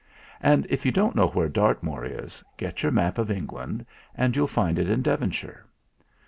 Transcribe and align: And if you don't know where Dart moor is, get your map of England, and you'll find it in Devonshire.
And 0.41 0.65
if 0.67 0.83
you 0.83 0.91
don't 0.91 1.15
know 1.15 1.27
where 1.27 1.47
Dart 1.47 1.83
moor 1.83 2.03
is, 2.05 2.43
get 2.57 2.81
your 2.81 2.91
map 2.91 3.19
of 3.19 3.29
England, 3.29 3.85
and 4.15 4.35
you'll 4.35 4.47
find 4.47 4.79
it 4.79 4.89
in 4.89 5.03
Devonshire. 5.03 5.67